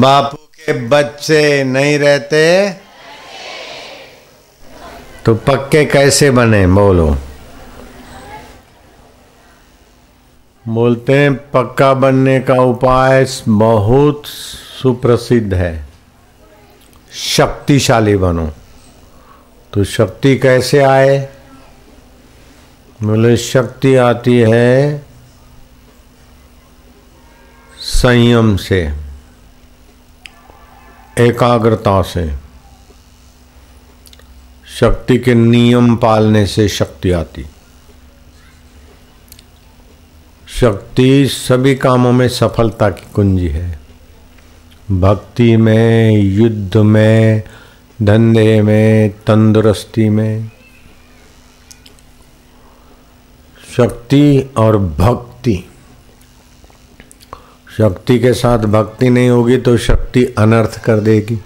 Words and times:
बापू 0.00 0.36
के 0.36 0.72
बच्चे 0.72 1.64
नहीं 1.64 1.98
रहते। 1.98 2.70
तो 5.24 5.34
पक्के 5.34 5.84
कैसे 5.84 6.30
बने? 6.30 6.66
बोलो। 6.66 7.18
बोलते 10.68 11.12
हैं, 11.12 11.50
पक्का 11.50 11.94
बनने 11.94 12.40
का 12.40 12.54
उपाय 12.54 13.26
बहुत 13.48 14.22
सुप्रसिद्ध 14.82 15.54
है। 15.54 15.86
शक्तिशाली 17.12 18.16
बनो। 18.16 18.52
तो 19.72 19.84
शक्ति 19.84 20.36
कैसे 20.36 20.78
आए? 20.78 21.28
बोले, 23.02 23.36
शक्ति 23.36 23.96
आती 23.96 24.38
है 24.38 25.02
संयम 27.80 28.56
से। 28.56 29.05
एकाग्रता 31.18 32.02
से। 32.02 32.32
शक्ति 34.80 35.18
के 35.18 35.34
नियम 35.34 35.96
पालने 35.96 36.46
से 36.46 36.68
शक्ति 36.68 37.10
आती। 37.10 37.46
शक्ति 40.48 41.26
सभी 41.26 41.74
कामों 41.74 42.12
में 42.12 42.28
सफलता 42.28 42.90
की 42.90 43.06
कुंजी 43.12 43.48
है। 43.48 43.80
भक्ति 44.90 45.56
में, 45.56 46.10
युद्ध 46.10 46.76
में, 46.76 47.42
धंधे 48.02 48.62
में, 48.62 49.10
तंदुरुस्ती 49.10 50.08
में। 50.08 50.50
शक्ति 53.76 54.50
और 54.56 54.78
भक्ति 54.78 55.25
शक्ति 57.78 58.18
के 58.18 58.34
साथ 58.34 58.58
भक्ति 58.58 59.10
नहीं 59.10 59.28
होगी 59.28 59.56
तो 59.56 59.76
शक्ति 59.76 60.24
अनर्थ 60.24 60.84
कर 60.84 61.00
देगी। 61.00 61.40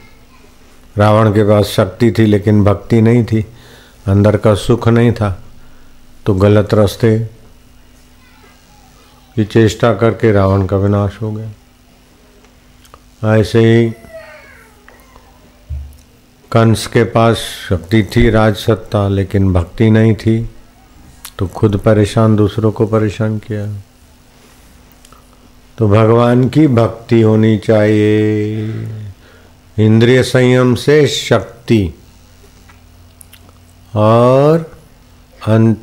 रावण 0.98 1.30
के 1.30 1.44
पास 1.44 1.64
शक्ति 1.64 2.12
थी, 2.12 2.26
लेकिन 2.26 2.64
भक्ति 2.64 3.00
नहीं 3.00 3.24
थी। 3.24 3.46
अंदर 4.06 4.36
का 4.36 4.54
सुख 4.54 4.88
नहीं 4.88 5.12
था। 5.12 5.42
तो 6.26 6.34
गलत 6.34 6.74
रास्ते 6.74 7.18
की 9.36 9.44
चेष्टा 9.44 9.94
करके 9.94 10.32
रावण 10.32 10.66
का 10.66 10.76
विनाश 10.76 11.18
हो 11.22 11.32
गया। 11.32 11.50
ऐसे 13.36 13.58
ही 13.58 13.90
कंस 16.52 16.86
के 16.86 17.04
पास 17.04 17.36
शक्ति 17.68 18.02
थी, 18.02 18.30
राजसत्ता, 18.30 19.08
लेकिन 19.08 19.52
भक्ति 19.52 19.90
नहीं 19.90 20.14
थी। 20.14 20.50
तो 21.38 21.46
खुद 21.46 21.76
परेशान, 21.76 22.36
दूसरों 22.36 22.72
को 22.72 22.86
परेशान 22.86 23.38
किया। 23.38 23.82
तो 25.80 25.88
भगवान 25.88 26.48
की 26.48 26.66
भक्ति 26.66 27.20
होनी 27.20 27.58
चाहिए। 27.58 28.64
इंद्रिय 29.78 30.22
संयम 30.22 30.74
से 30.74 31.06
शक्ति। 31.06 31.94
और 33.96 34.78
अंत 35.46 35.80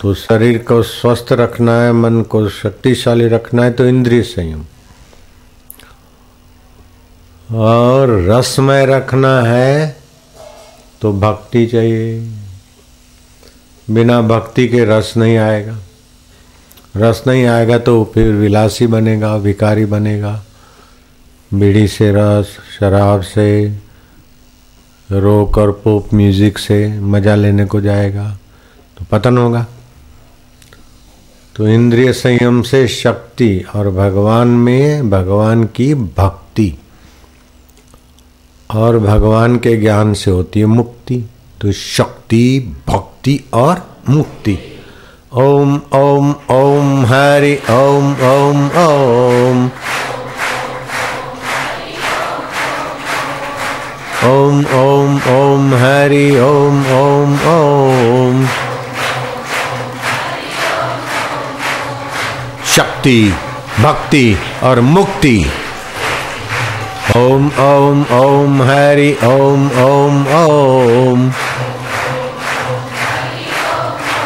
तो 0.00 0.14
शरीर 0.14 0.58
को 0.58 0.82
स्वस्थ 0.82 1.32
रखना 1.32 1.80
है, 1.82 1.92
मन 1.92 2.22
को 2.22 2.48
शक्तिशाली 2.48 3.28
रखना 3.28 3.64
है 3.64 3.72
तो 3.72 3.86
इंद्रिय 3.86 4.22
संयम। 4.22 4.64
और 7.52 8.10
रसमय 8.10 8.86
रखना 8.86 9.42
है 9.42 9.96
तो 11.00 11.12
भक्ति 11.12 11.66
चाहिए। 11.66 12.30
बिना 13.90 14.20
भक्ति 14.22 14.68
के 14.68 14.84
रस 14.84 15.14
नहीं 15.16 15.36
आएगा। 15.36 15.78
रस 16.96 17.22
नहीं 17.26 17.44
आएगा 17.46 17.78
तो 17.78 18.12
फिर 18.14 18.32
विलासी 18.32 18.86
बनेगा 18.86 19.38
भिकारी 19.38 19.84
बनेगा। 19.84 20.44
बीड़ी 21.54 21.88
से 21.88 22.12
रस, 22.12 22.56
शराब 22.78 23.20
से, 23.22 23.66
रोक 25.10 25.58
और 25.58 25.72
पोप 25.84 26.14
म्यूज़िक 26.14 26.58
से 26.58 27.00
मज़ा 27.00 27.34
लेने 27.34 27.64
को 27.64 27.80
जाएगा। 27.80 28.38
तो 28.98 29.04
पतन 29.10 29.38
होगा। 29.38 29.66
तो 31.56 31.68
इंद्रिय 31.68 32.12
संयम 32.12 32.62
से 32.62 32.88
शक्ति 32.88 33.64
और 33.74 33.90
भगवान 33.90 34.48
में 34.48 35.10
भगवान 35.10 35.64
की 35.64 35.94
भक्ति 35.94 36.78
और 38.74 38.98
भगवान 38.98 39.58
के 39.58 39.76
ज्ञान 39.76 40.14
से 40.14 40.30
होती 40.30 40.60
है 40.60 40.66
मुक्ति। 40.66 41.24
तो 41.60 41.72
शक्ति, 41.72 42.74
भक्ति 42.88 43.44
और 43.54 44.00
मुक्ति। 44.08 44.58
ओम 45.36 45.80
ओम 45.92 46.34
ओम, 46.50 47.06
हरि 47.06 47.58
ओम 47.70 48.12
ओम 48.12 48.66
ओम। 48.66 49.70
ओम 54.24 54.66
ओम 54.66 55.16
ओम, 55.28 55.74
हरि 55.74 56.40
ओम 56.40 56.86
ओम 56.86 57.32
ओम। 57.46 58.46
शक्ति, 62.66 63.34
भक्ति 63.80 64.38
और 64.62 64.80
मुक्ति। 64.80 65.46
ओम 67.16 67.52
ओम 67.58 68.06
ओम, 68.10 68.62
हरि 68.62 69.16
ओम 69.24 69.70
ओम 69.70 70.26
ओम। 70.26 71.32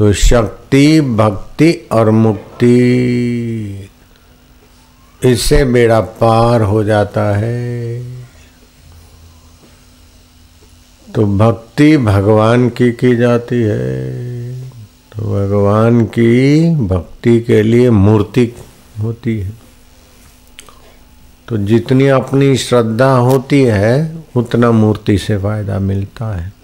तो 0.00 0.12
शक्ति, 0.12 1.00
भक्ति 1.00 1.88
और 1.92 2.10
मुक्ति, 2.10 2.74
इससे 5.24 5.64
बेड़ा 5.64 6.00
पार 6.00 6.62
हो 6.62 6.84
जाता 6.84 7.36
है। 7.36 8.02
तो 11.14 11.26
भक्ति 11.38 11.96
भगवान 11.96 12.68
की 12.68 12.92
की 12.92 13.16
जाती 13.16 13.62
है। 13.62 14.60
तो 14.68 15.22
भगवान 15.22 16.04
की 16.04 16.70
भक्ति 16.74 17.40
के 17.40 17.62
लिए 17.62 17.90
मूर्ति 17.90 18.52
होती 19.02 19.40
है। 19.40 19.52
तो 21.48 21.56
जितनी 21.56 22.06
अपनी 22.06 22.56
श्रद्धा 22.56 23.12
होती 23.12 23.62
है, 23.62 24.16
उतना 24.36 24.70
मूर्ति 24.70 25.18
से 25.18 25.38
फ़ायदा 25.38 25.78
मिलता 25.78 26.36
है। 26.36 26.59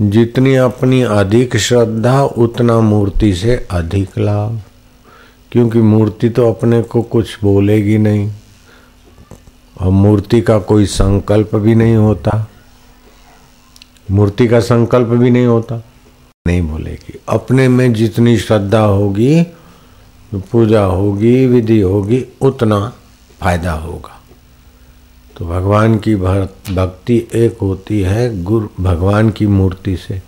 जितनी 0.00 0.54
अपनी 0.54 1.02
अधिक 1.02 1.56
श्रद्धा, 1.56 2.22
उतना 2.22 2.80
मूर्ति 2.80 3.34
से 3.34 3.66
अधिक 3.70 4.18
लाभ। 4.18 4.62
क्योंकि 5.52 5.78
मूर्ति 5.78 6.28
तो 6.28 6.52
अपने 6.52 6.82
को 6.82 7.02
कुछ 7.02 7.38
बोलेगी 7.42 7.98
नहीं। 7.98 8.32
और 9.80 9.88
मूर्ति 9.88 10.40
का 10.40 10.58
कोई 10.58 10.86
संकल्प 10.86 11.56
भी 11.56 11.74
नहीं 11.74 11.94
होता। 11.94 12.50
मूर्ति 14.10 14.48
का 14.48 14.60
संकल्प 14.60 15.06
भी 15.06 15.30
नहीं 15.30 15.46
होता। 15.46 15.84
नहीं 16.46 16.62
बोलेगी। 16.62 17.20
अपने 17.28 17.68
में 17.68 17.92
जितनी 17.92 18.38
श्रद्धा 18.38 18.80
होगी, 18.80 19.42
पूजा 20.34 20.84
होगी, 20.84 21.46
विधि 21.46 21.80
होगी, 21.80 22.24
उतना 22.42 22.92
फ़ायदा 23.40 23.72
होगा। 23.72 24.23
तो 25.36 25.44
भगवान 25.44 25.96
की 25.98 26.14
भक्ति 26.16 27.16
एक 27.34 27.58
होती 27.62 28.00
है 28.02 28.42
गुरु 28.42 28.68
भगवान 28.80 29.30
की 29.30 29.46
मूर्ति 29.46 29.96
से। 29.96 30.20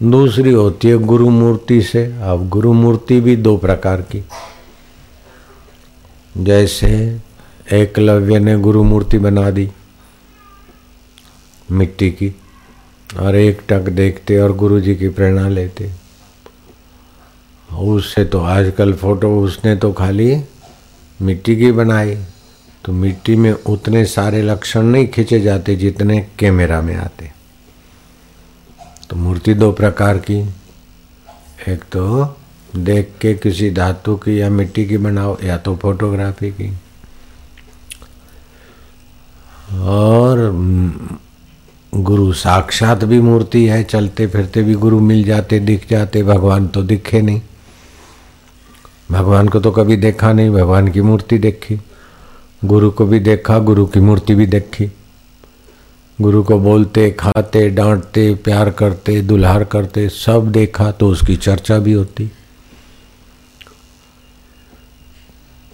दूसरी 0.00 0.52
होती 0.52 0.88
है 0.88 0.96
गुरु 0.96 1.28
मूर्ति 1.30 1.80
से। 1.82 2.04
अब 2.22 2.48
गुरु 2.48 2.72
मूर्ति 2.72 3.20
भी 3.20 3.36
दो 3.36 3.56
प्रकार 3.56 4.02
की। 4.02 4.22
जैसे 6.38 6.90
एकलव्य 7.72 8.38
ने 8.38 8.56
गुरु 8.58 8.82
मूर्ति 8.84 9.18
बना 9.18 9.50
दी 9.50 9.70
मिट्टी 11.72 12.10
की 12.10 12.34
और 13.20 13.36
एक 13.36 13.62
टक 13.68 13.88
देखते 13.90 14.38
और 14.38 14.52
गुरु 14.52 14.80
जी 14.80 14.94
की 14.94 15.08
प्रेरणा 15.08 15.48
लेते। 15.48 15.90
उससे 17.72 18.24
तो 18.24 18.40
आजकल 18.40 18.92
फ़ोटो 18.92 19.28
उसने 19.40 19.76
तो 19.76 19.92
खाली 19.92 20.42
मिट्टी 21.22 21.56
की 21.56 21.72
बनाई। 21.72 22.16
तो 22.84 22.92
मिट्टी 22.92 23.36
में 23.36 23.52
उतने 23.52 24.04
सारे 24.04 24.42
लक्षण 24.42 24.82
नहीं 24.82 25.08
खींचे 25.08 25.40
जाते 25.40 25.76
जितने 25.76 26.28
कैमरा 26.38 26.80
में 26.80 26.96
आते। 26.96 27.32
तो 29.10 29.16
मूर्ति 29.16 29.54
दो 29.54 29.72
प्रकार 29.72 30.18
की। 30.18 30.54
एक 31.68 31.84
तो 31.92 32.36
देख 32.76 33.12
के 33.20 33.34
किसी 33.34 33.70
धातु 33.70 34.16
की 34.16 34.40
या 34.40 34.50
मिट्टी 34.50 34.86
की 34.86 34.98
बनाओ 34.98 35.36
या 35.44 35.56
तो 35.56 35.76
फोटोग्राफी 35.76 36.50
की। 36.50 36.72
और 39.72 40.38
गुरु 41.94 42.32
साक्षात 42.32 43.04
भी 43.04 43.20
मूर्ति 43.20 43.66
है, 43.66 43.84
चलते 43.84 44.26
फिरते 44.26 44.62
भी 44.62 44.74
गुरु 44.74 45.00
मिल 45.00 45.24
जाते, 45.24 45.58
दिख 45.58 45.88
जाते, 45.90 46.22
भगवान 46.22 46.68
तो 46.68 46.82
दिखे 46.82 47.22
नहीं। 47.22 47.40
भगवान 49.10 49.48
को 49.48 49.60
तो 49.60 49.70
कभी 49.70 49.96
देखा 49.96 50.32
नहीं, 50.32 50.50
भगवान 50.50 50.88
की 50.88 51.00
मूर्ति 51.00 51.38
देखी। 51.38 51.80
गुरु 52.64 52.90
को 52.90 53.06
भी 53.06 53.20
देखा, 53.20 53.58
गुरु 53.58 53.86
की 53.86 54.00
मूर्ति 54.00 54.34
भी 54.34 54.46
देखी। 54.46 54.92
गुरु 56.20 56.42
को 56.42 56.58
बोलते, 56.58 57.10
खाते, 57.10 57.70
डांटते, 57.70 58.34
प्यार 58.34 58.70
करते, 58.70 59.22
दुल्हार 59.22 59.64
करते, 59.64 60.08
सब 60.08 60.52
देखा 60.52 60.90
तो 60.90 61.08
उसकी 61.08 61.36
चर्चा 61.36 61.78
भी 61.78 61.92
होती। 61.92 62.32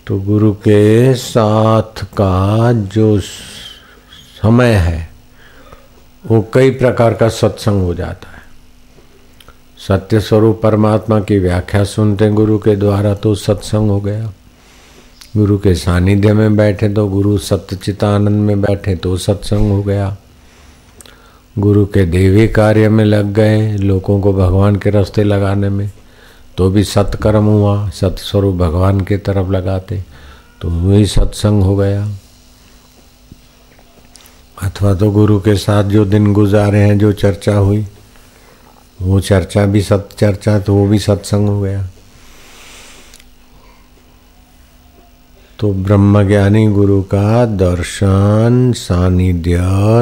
तो 0.06 0.20
गुरु 0.20 0.52
के 0.52 1.14
साथ 1.14 2.04
का 2.04 2.72
जो 2.72 3.20
समय 4.42 4.72
है, 4.72 5.10
वो 6.26 6.48
कई 6.54 6.70
प्रकार 6.70 7.14
का 7.14 7.28
सत्संग 7.28 7.82
हो 7.82 7.94
जाता 7.94 8.28
है। 8.30 8.42
सत्य 9.88 10.20
स्वरूप 10.20 10.60
परमात्मा 10.62 11.20
की 11.20 11.38
व्याख्या 11.38 11.84
सुनते 11.84 12.30
गुरु 12.30 12.58
के 12.58 12.76
द्वारा 12.76 13.14
तो 13.14 13.34
सत्संग 13.34 13.90
हो 13.90 14.00
गया। 14.00 14.32
गुरु 15.36 15.56
के 15.58 15.74
सानिध्य 15.74 16.32
में 16.32 16.56
बैठे 16.56 16.88
तो 16.88 17.06
गुरु 17.06 17.36
सत्यचितानंद 17.38 18.40
में 18.40 18.60
बैठे 18.60 18.94
तो 18.96 19.16
सत्संग 19.16 19.70
हो 19.70 19.82
गया। 19.82 20.16
गुरु 21.58 21.84
के 21.86 22.04
देवी 22.04 22.46
कार्य 22.48 22.88
में 22.88 23.04
लग 23.04 23.32
गए 23.32 23.70
लोगों 23.72 24.20
को 24.20 24.32
भगवान 24.32 24.76
के 24.76 24.90
रास्ते 24.90 25.24
लगाने 25.24 25.68
में। 25.68 25.90
तो 26.56 26.70
भी 26.70 26.84
सत्कर्म 26.84 27.44
हुआ, 27.44 27.88
सत्स्वरूप 27.90 28.54
भगवान 28.54 29.00
के 29.00 29.16
तरफ़ 29.18 29.50
लगाते 29.50 30.02
तो 30.60 30.70
वही 30.70 31.06
सत्संग 31.06 31.62
हो 31.62 31.76
गया। 31.76 32.08
अथवा 34.62 34.94
तो 34.94 35.10
गुरु 35.10 35.38
के 35.40 35.54
साथ 35.56 35.84
जो 35.84 36.04
दिन 36.04 36.32
गुजारे 36.32 36.78
हैं, 36.78 36.98
जो 36.98 37.12
चर्चा 37.12 37.56
हुई, 37.56 37.86
वो 39.02 39.20
चर्चा 39.20 39.66
भी 39.66 39.82
सत, 39.82 40.08
चर्चा 40.18 40.58
तो 40.58 40.74
वो 40.74 40.86
भी 40.88 40.98
सत्संग 40.98 41.48
हो 41.48 41.60
गया। 41.60 41.88
तो 45.58 45.72
ब्रह्मज्ञानी 45.72 46.66
गुरु 46.66 47.02
का 47.02 47.44
दर्शन, 47.44 48.72
सानिध्य, 48.76 49.58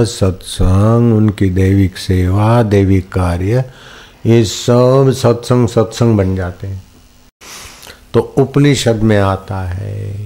सत्संग, 0.06 1.14
उनकी 1.14 1.50
दैविक 1.50 1.98
सेवा, 1.98 2.62
दैविक 2.62 3.12
कार्य, 3.12 3.64
ये 4.26 4.44
सब 4.44 5.12
सत्संग 5.16 5.68
सत्संग 5.68 6.16
बन 6.16 6.36
जाते 6.36 6.66
हैं। 6.66 6.84
तो 8.14 8.20
उपनिषद 8.20 8.96
में 8.96 9.18
आता 9.18 9.60
है। 9.60 10.16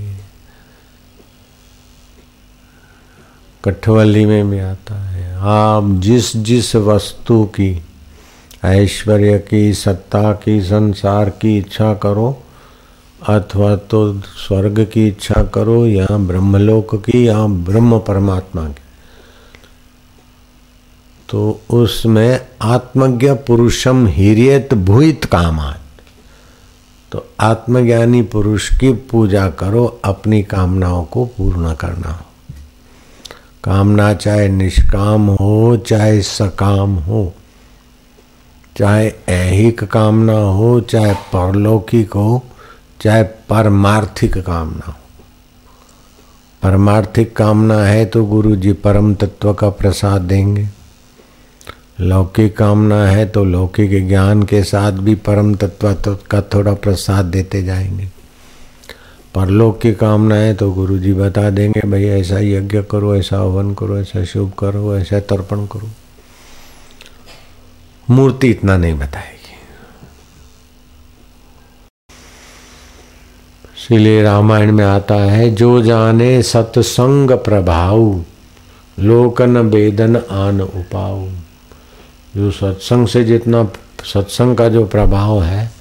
कठवली 3.64 4.26
में 4.26 4.50
भी 4.50 4.58
आता 4.58 4.94
है। 4.94 5.34
आप 5.36 6.00
जिस 6.00 6.36
जिस 6.36 6.76
वस्तु 6.76 7.44
की, 7.44 7.82
ऐश्वर्य 8.64 9.38
की, 9.38 9.74
सत्ता 9.74 10.32
की, 10.32 10.62
संसार 10.62 11.30
की 11.30 11.58
इच्छा 11.58 11.94
करो 11.94 12.42
अथवा 13.28 13.76
तो 13.76 14.20
स्वर्ग 14.20 14.90
की 14.92 15.08
इच्छा 15.08 15.42
करो 15.42 15.86
या 15.86 16.16
ब्रह्मलोक 16.16 16.94
की 16.94 17.28
या 17.28 17.46
ब्रह्म 17.46 17.98
परमात्मा 17.98 18.68
की। 18.68 18.82
तो 21.28 21.60
उसमें 21.70 22.40
आत्मज्ञ 22.62 23.32
पुरुषम 23.32 24.06
हिरियत 24.06 24.74
भूत 24.74 25.24
कामात। 25.24 25.80
तो 27.12 27.26
आत्मज्ञानी 27.40 28.22
पुरुष 28.22 28.78
की 28.78 28.92
पूजा 28.92 29.50
करो, 29.50 30.00
अपनी 30.04 30.42
कामनाओं 30.42 31.04
को 31.04 31.24
पूर्ण 31.24 31.74
करना 31.74 32.10
हो। 32.10 32.54
कामना 33.64 34.14
चाहे 34.14 34.48
निष्काम 34.48 35.26
हो, 35.26 35.76
चाहे 35.76 36.22
सकाम 36.22 36.94
हो, 36.94 37.34
चाहे 38.76 39.12
ऐहिक 39.28 39.84
कामना 39.84 40.38
हो, 40.38 40.80
चाहे 40.80 41.14
परलौकिक 41.14 42.12
हो 42.12 42.44
चाहे 43.00 43.22
परमार्थिक 43.22 44.38
कामना 44.38 44.86
हो। 44.86 44.94
परमार्थिक 46.62 47.36
कामना 47.36 47.78
है 47.84 48.04
तो 48.06 48.24
गुरु 48.24 48.56
जी 48.56 48.72
परम 48.72 49.14
तत्व 49.14 49.54
का 49.54 49.70
प्रसाद 49.70 50.22
देंगे। 50.22 50.68
लौकिक 52.00 52.56
कामना 52.56 53.06
है 53.06 53.26
तो 53.26 53.44
लौकिक 53.44 54.08
ज्ञान 54.08 54.42
के 54.42 54.62
साथ 54.62 54.92
भी 54.92 55.14
परम 55.14 55.54
तत्व 55.54 55.94
का 56.30 56.40
थोड़ा 56.40 56.74
प्रसाद 56.74 57.24
देते 57.24 57.62
जाएँगे। 57.62 58.08
परलोक 59.34 59.80
की 59.80 59.94
कामना 59.94 60.34
है 60.34 60.54
तो 60.54 60.72
गुरु 60.72 60.98
जी 60.98 61.12
बता 61.12 61.50
देंगे, 61.50 61.80
भाई 61.80 62.04
ऐसा 62.04 62.38
यज्ञ 62.38 62.82
करो, 62.82 63.16
ऐसा 63.16 63.36
हवन 63.36 63.74
करो, 63.74 63.98
ऐसा 63.98 64.24
शुभ 64.24 64.52
करो, 64.58 64.96
ऐसा 64.96 65.20
तर्पण 65.20 65.66
करो। 65.66 65.88
मूर्ति 68.10 68.48
इतना 68.48 68.76
नहीं 68.76 68.94
बताएगी। 68.94 69.39
इसलिए 73.80 74.22
रामायण 74.22 74.72
में 74.72 74.84
आता 74.84 75.14
है, 75.14 75.50
जो 75.50 75.82
जाने 75.82 76.42
सत्संग 76.42 77.30
प्रभाव 77.30 78.24
लोकन 78.98 79.56
वेदन 79.56 80.16
आन 80.16 80.60
उपाऊ। 80.60 81.28
जो 82.36 82.50
सत्संग 82.50 83.06
से 83.06 83.24
जितना, 83.24 83.68
सत्संग 84.04 84.56
का 84.56 84.68
जो 84.68 84.86
प्रभाव 84.86 85.42
है, 85.42 85.72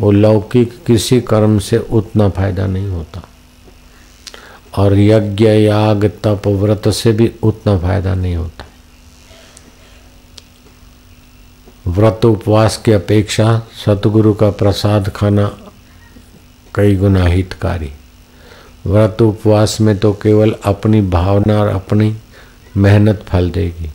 वो 0.00 0.10
लौकिक 0.10 0.84
किसी 0.86 1.20
कर्म 1.20 1.58
से 1.58 1.78
उतना 1.78 2.28
फ़ायदा 2.28 2.66
नहीं 2.66 2.88
होता। 2.88 3.22
और 4.76 4.98
यज्ञ, 4.98 5.46
याग, 5.46 6.12
तप, 6.24 6.42
व्रत 6.46 6.88
से 6.88 7.12
भी 7.12 7.32
उतना 7.42 7.78
फ़ायदा 7.78 8.14
नहीं 8.14 8.36
होता। 8.36 8.64
व्रत 11.88 12.24
उपवास 12.24 12.76
की 12.76 12.92
अपेक्षा 12.92 13.62
सतगुरु 13.86 14.34
का 14.34 14.50
प्रसाद 14.50 15.08
खाना 15.08 15.58
कई 16.74 16.96
गुना 16.96 17.24
हितकारी। 17.24 17.92
व्रत 18.86 19.22
उपवास 19.22 19.80
में 19.80 19.98
तो 19.98 20.12
केवल 20.12 20.54
अपनी 20.64 21.02
भावना 21.02 21.60
और 21.60 21.68
अपनी 21.68 22.16
मेहनत 22.76 23.24
फल 23.28 23.50
देगी। 23.50 23.90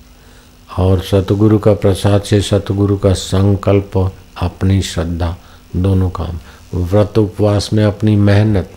और 0.80 1.02
सतगुरु 1.02 1.60
का 1.60 1.74
प्रसाद 1.74 2.22
से 2.22 2.42
सतगुरु 2.42 2.98
का 2.98 3.14
संकल्प 3.14 4.14
अपनी 4.42 4.82
श्रद्धा, 4.82 5.38
दोनों 5.76 6.10
काम। 6.10 6.40
व्रत 6.74 7.18
उपवास 7.18 7.70
में 7.74 7.86
अपनी 7.86 8.16
मेहनत 8.16 8.72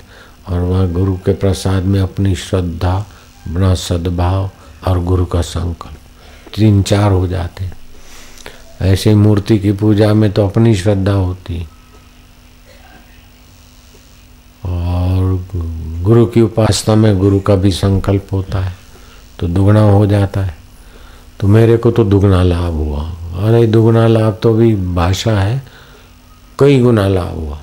और 0.49 0.61
वह 0.61 0.87
गुरु 0.87 1.16
के 1.16 1.35
प्रसाद 1.35 1.82
में 1.82 2.00
अपनी 2.00 2.35
श्रद्धा, 2.35 3.06
अपना 3.47 3.75
सद्भाव 3.75 4.50
और 4.88 5.04
गुरु 5.04 5.26
का 5.26 5.40
संकल्प। 5.40 5.97
तीन 6.56 6.82
चार 6.82 7.12
हो 7.12 7.28
जाते। 7.28 7.71
ऐसे 8.82 9.14
मूर्ति 9.14 9.59
की 9.59 9.73
पूजा 9.73 10.14
में 10.14 10.32
तो 10.32 10.47
अपनी 10.47 10.75
श्रद्धा 10.75 11.12
होती 11.12 11.68
और 14.64 15.44
गुरु 16.02 16.26
की 16.26 16.40
उपासना 16.40 16.94
में 16.94 17.18
गुरु 17.18 17.40
का 17.40 17.56
भी 17.56 17.70
संकल्प 17.70 18.26
होता 18.32 18.60
है 18.60 18.76
तो 19.40 19.48
दुगना 19.48 19.80
हो 19.80 20.06
जाता 20.06 20.40
है। 20.40 20.56
तो 21.40 21.48
मेरे 21.48 21.76
को 21.76 21.90
तो 21.90 22.04
दुगना 22.04 22.42
लाभ 22.42 22.72
हुआ। 22.72 23.10
अरे, 23.10 23.66
दुगना 23.66 24.06
लाभ 24.06 24.38
तो 24.42 24.54
भी 24.54 24.76
भाषा 24.76 25.40
है, 25.40 25.62
कई 26.58 26.80
गुना 26.80 27.08
लाभ 27.08 27.34
हुआ। 27.34 27.58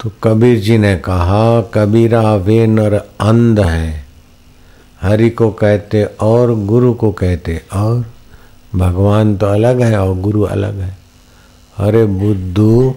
तो 0.00 0.10
कबीर 0.22 0.60
जी 0.60 0.78
ने 0.78 0.96
कहा, 0.96 1.60
कबीरा 1.60 2.34
वे 2.34 2.66
नर 2.66 2.94
अंध 3.20 3.60
है। 3.60 4.06
हरि 5.02 5.30
को 5.30 5.50
कहते 5.50 6.04
और 6.04 6.54
गुरु 6.54 6.94
को 6.94 7.12
कहते 7.12 7.62
और। 7.72 8.04
भगवान 8.74 9.36
तो 9.36 9.46
अलग 9.46 9.82
है 9.82 9.98
और 9.98 10.16
गुरु 10.16 10.42
अलग 10.42 10.80
है। 10.80 10.98
अरे 11.76 12.04
बुद्धू 12.04 12.94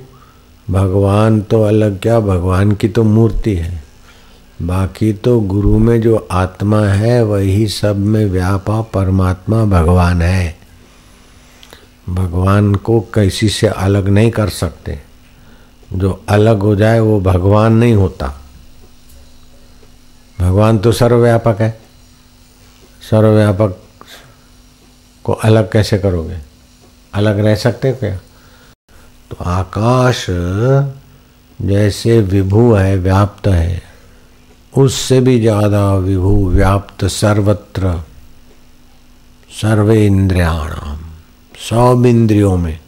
भगवान 0.74 1.42
तो 1.42 1.63
अलग, 1.63 2.01
क्या 2.01 2.20
भगवान 2.20 2.72
की 2.72 2.88
तो 2.88 3.03
मूर्ति 3.03 3.56
है? 3.56 3.84
बाकी 4.62 5.13
तो 5.13 5.39
गुरु 5.39 5.77
में 5.77 6.01
जो 6.01 6.27
आत्मा 6.32 6.86
है, 6.86 7.24
वही 7.24 7.68
सब 7.68 7.98
में 7.98 8.25
व्यापा 8.25 8.82
परमात्मा 8.82 9.65
भगवान 9.65 10.22
है। 10.22 10.58
भगवान 12.10 12.75
को 12.75 13.00
कैसी 13.00 13.50
से 13.50 13.68
अलग 13.68 14.08
नहीं 14.08 14.32
कर 14.32 14.50
सकते। 14.50 15.00
जो 15.94 16.24
अलग 16.30 16.60
हो 16.60 16.75
जाए, 16.75 17.00
वो 17.00 17.22
भगवान 17.22 17.74
नहीं 17.74 17.94
होता। 17.94 18.42
भगवान 20.39 20.77
तो 20.77 20.92
सर्वव्यापक 20.92 21.58
है। 21.60 21.80
सर्वव्यापक 23.12 23.84
को 25.24 25.34
अलग 25.34 25.72
कैसे 25.72 25.98
करोगे? 25.98 26.38
अलग 27.13 27.39
रह 27.39 27.56
सकते 27.56 27.89
हो 27.89 27.96
क्या? 27.96 28.20
तो 29.33 29.43
आकाश 29.43 30.25
जैसे 31.61 32.19
विभू 32.21 32.73
है, 32.73 32.97
व्याप्त 32.97 33.47
है। 33.47 33.81
उससे 34.73 35.19
भी 35.19 35.39
ज़्यादा 35.39 35.93
विभू 35.95 36.49
व्याप्त 36.49 37.05
सर्वत्र। 37.05 37.93
सर्वे 39.61 40.05
इंद्रियाणाम 40.05 40.99
सब 41.59 42.05
इंद्रियों 42.05 42.57
में, 42.57 42.79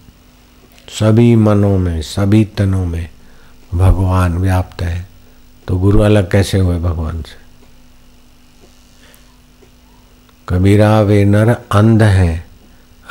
सभी 0.89 1.35
मनों 1.35 1.77
में, 1.77 2.01
सभी 2.01 2.43
तनों 2.45 2.85
में 2.85 3.09
भगवान 3.73 4.37
व्याप्त 4.37 4.81
है। 4.81 5.07
तो 5.67 5.77
गुरु 5.77 5.99
अलग 5.99 6.31
कैसे 6.31 6.59
हुए 6.59 6.77
भगवान 6.79 7.21
से? 7.21 7.43
कबीरा 10.49 11.01
वे 11.01 11.23
नर 11.25 11.49
अंध 11.49 12.03
हैं, 12.03 12.45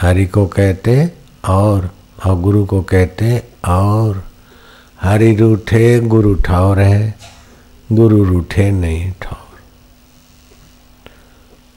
हरि 0.00 0.26
को 0.26 0.46
कहते 0.46 1.12
और 1.48 1.90
और 2.24 2.40
गुरु 2.40 2.64
को 2.64 2.80
कहते, 2.82 3.42
और 3.68 4.22
हरि 5.00 5.34
रूठे, 5.36 6.00
गुरु 6.00 6.34
ठौर 6.42 6.78
है, 6.80 7.14
गुरु 7.88 8.22
रूठे 8.24 8.70
नहीं 8.72 9.10
ठौर 9.22 9.42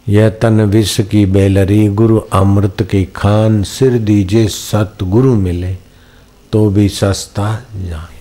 यह 0.07 0.29
तन 0.41 0.61
विष 0.63 0.99
की 1.01 1.25
बेलरी, 1.27 1.87
गुरु 1.89 2.19
अमृत 2.33 2.81
की 2.81 3.03
खान, 3.15 3.63
सिर 3.63 3.97
दीजे 3.99 4.47
सत 4.47 5.03
गुरु 5.03 5.33
मिले 5.35 5.75
तो 6.53 6.69
भी 6.69 6.87
सस्ता 6.89 7.51
जाए। 7.77 8.15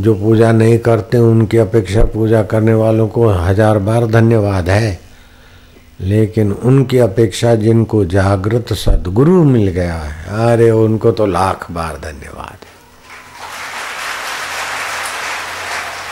जो 0.00 0.14
पूजा 0.14 0.50
नहीं 0.52 0.78
करते, 0.78 1.18
उनकी 1.18 1.56
अपेक्षा 1.56 2.04
पूजा 2.04 2.42
करने 2.42 2.74
वालों 2.74 3.06
को 3.08 3.28
हज़ार 3.28 3.78
बार 3.78 4.06
धन्यवाद 4.06 4.68
है। 4.70 5.07
लेकिन 6.00 6.52
उनकी 6.52 6.98
अपेक्षा 6.98 7.54
जिनको 7.54 8.04
जागृत 8.04 8.72
सदगुरु 8.72 9.42
मिल 9.44 9.68
गया 9.68 9.94
है, 9.94 10.46
अरे 10.46 10.70
उनको 10.70 11.12
तो 11.12 11.26
लाख 11.26 11.70
बार 11.70 11.96
धन्यवाद। 12.02 12.66